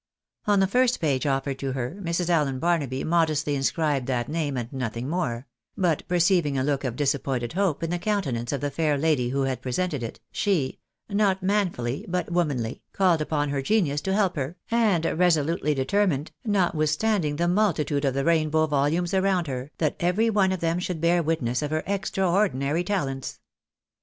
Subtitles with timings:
[0.47, 2.27] On the first page offered to her, Mrs.
[2.27, 5.45] Allen Barnaby 'modestly inscribed that name and nothing more;
[5.77, 9.43] but perceiving a look of disappointed hope in the countenance of the fair lady who
[9.43, 14.57] had presented it, she (not manfully, but womanfuUy) called upon her genius to help her,
[14.71, 20.51] and resolutely determined, notwithstanding the multitude of the rainbow volumes around her, that every one
[20.51, 23.39] of them should bear witness of her extraordinary talents.